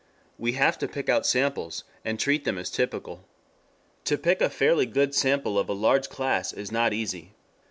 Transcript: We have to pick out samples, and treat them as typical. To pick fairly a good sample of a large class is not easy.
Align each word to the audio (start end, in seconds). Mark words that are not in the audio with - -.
We 0.39 0.53
have 0.53 0.79
to 0.79 0.87
pick 0.87 1.09
out 1.09 1.27
samples, 1.27 1.83
and 2.03 2.19
treat 2.19 2.43
them 2.43 2.57
as 2.57 2.71
typical. 2.71 3.23
To 4.05 4.17
pick 4.17 4.41
fairly 4.41 4.85
a 4.85 4.87
good 4.87 5.13
sample 5.13 5.59
of 5.59 5.69
a 5.69 5.73
large 5.73 6.09
class 6.09 6.53
is 6.53 6.71
not 6.71 6.91
easy. 6.91 7.33